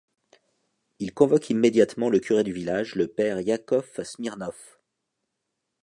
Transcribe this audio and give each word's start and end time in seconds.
Il 0.97 1.13
convoque 1.13 1.51
immédiatement 1.51 2.09
le 2.09 2.19
curé 2.19 2.43
du 2.43 2.51
village, 2.51 2.95
le 2.95 3.05
père 3.07 3.39
Iakov 3.39 4.01
Smirnov. 4.03 4.55